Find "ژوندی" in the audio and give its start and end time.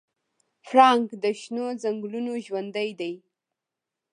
2.45-2.89